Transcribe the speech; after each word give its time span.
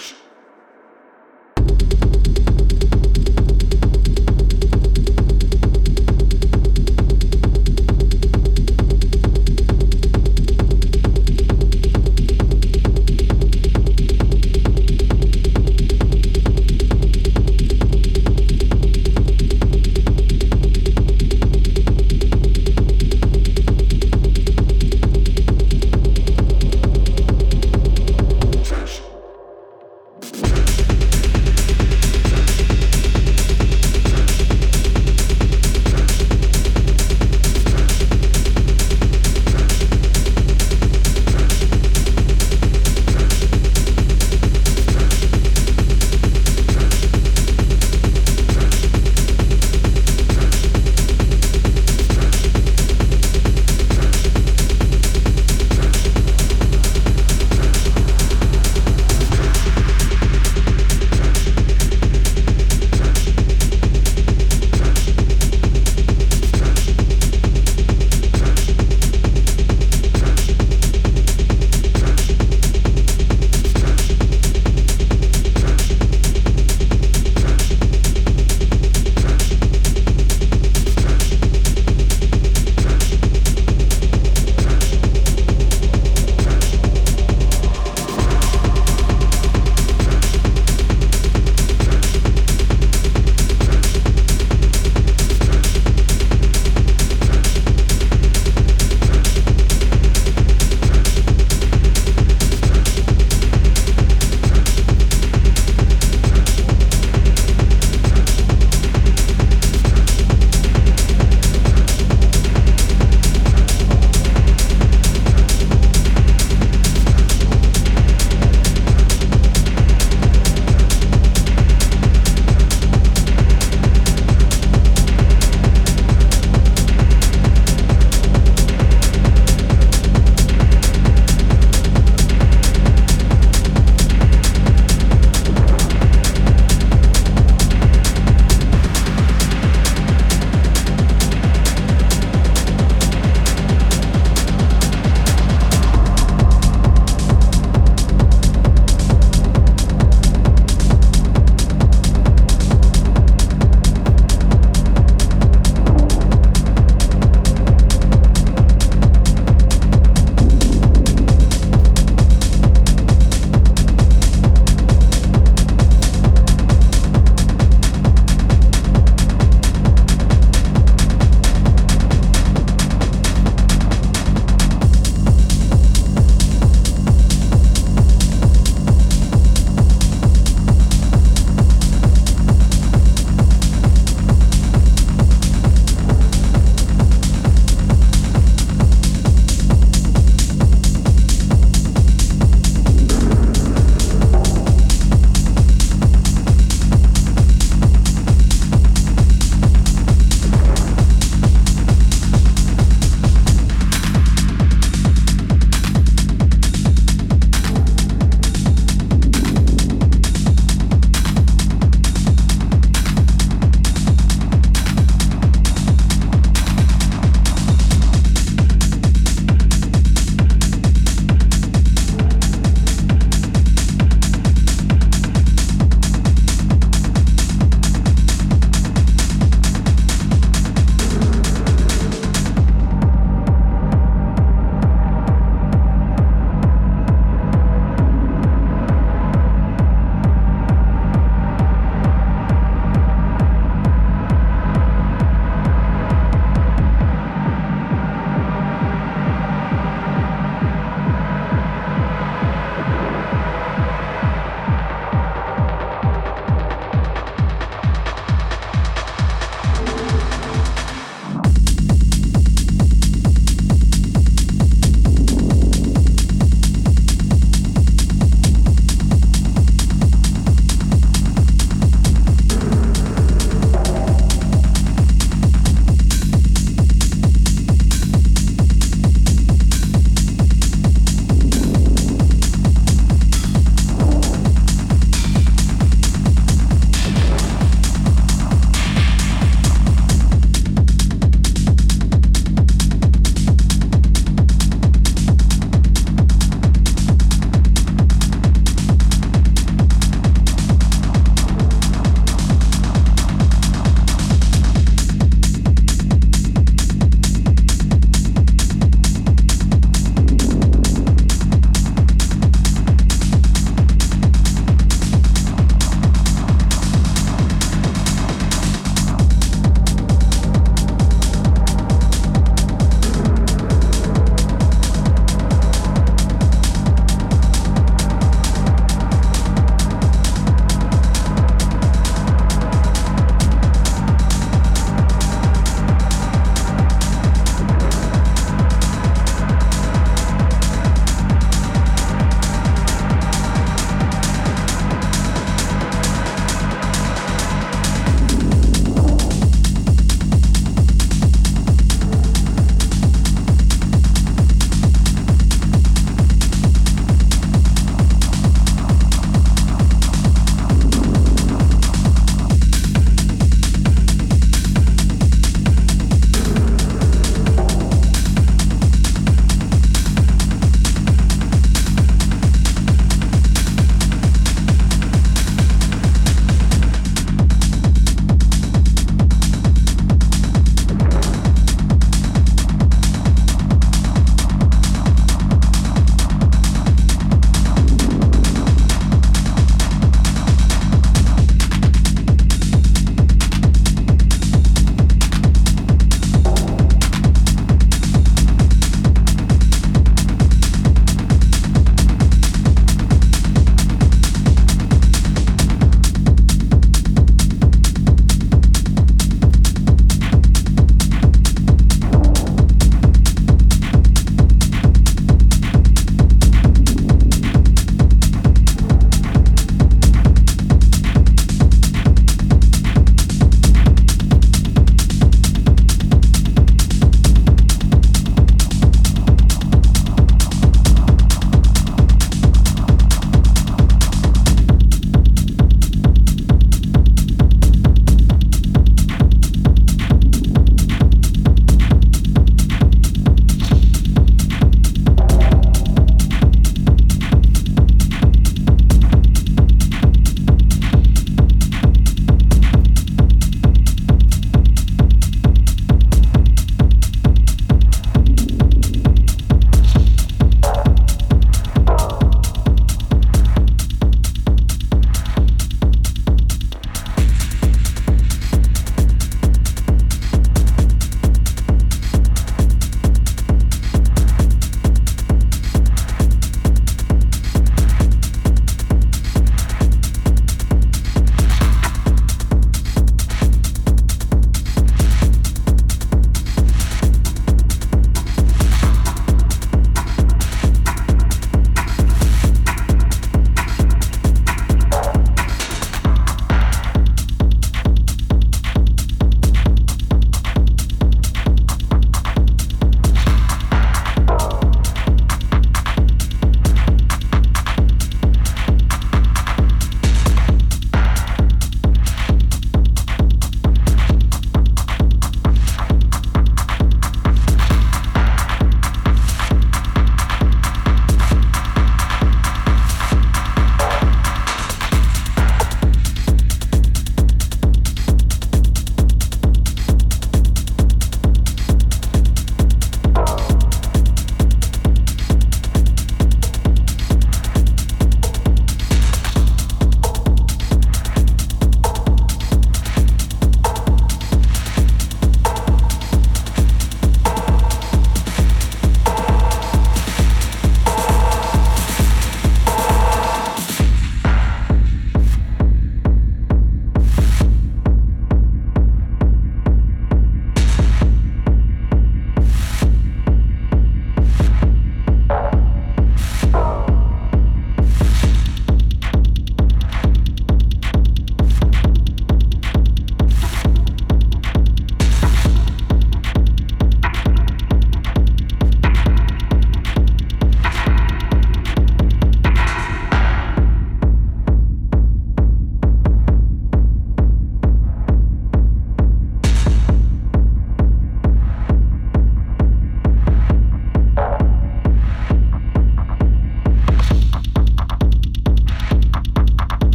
church. 0.00 0.29